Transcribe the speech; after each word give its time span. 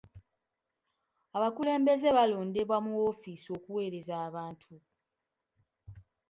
Abakulembeze 1.37 2.07
balondebwa 2.17 2.77
mu 2.85 2.91
woofiisi 2.97 3.49
okuweereza 3.57 4.15
bantu. 4.35 4.75